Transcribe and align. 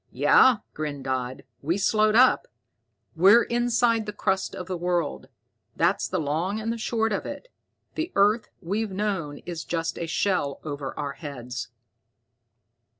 "Yeah," 0.11 0.55
grinned 0.73 1.03
Dodd, 1.03 1.43
"we 1.61 1.77
slowed 1.77 2.15
up. 2.15 2.47
We're 3.15 3.43
inside 3.43 4.07
the 4.07 4.11
crust 4.11 4.55
of 4.55 4.65
the 4.65 4.75
world. 4.75 5.27
That's 5.75 6.07
the 6.07 6.17
long 6.19 6.59
and 6.59 6.81
short 6.81 7.13
of 7.13 7.27
it. 7.27 7.49
The 7.93 8.11
earth 8.15 8.49
we've 8.63 8.89
known 8.91 9.43
is 9.45 9.63
just 9.63 9.99
a 9.99 10.07
shell 10.07 10.59
over 10.63 10.97
our 10.97 11.11
heads." 11.11 11.67